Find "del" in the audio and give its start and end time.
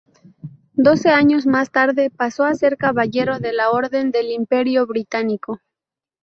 4.09-4.31